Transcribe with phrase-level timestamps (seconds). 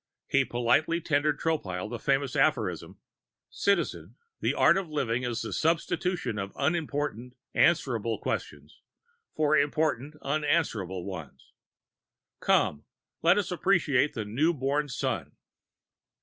[0.27, 2.97] He politely tendered Tropile a famous aphorism:
[3.51, 8.81] "Citizen, the art of living is the substitution of unimportant, answerable questions
[9.35, 11.53] for important, unanswerable ones.
[12.39, 12.85] Come,
[13.21, 15.33] let us appreciate the new born Sun."